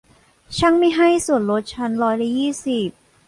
[0.57, 2.89] ช่างไม้ให้ส่วนลดฉันร้อยละยี่สิบ